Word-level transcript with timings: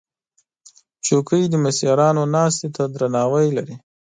چوکۍ 1.05 1.43
د 1.49 1.53
مشرانو 1.63 2.23
ناستې 2.35 2.67
ته 2.75 2.83
درناوی 2.93 3.47
لري. 3.57 3.75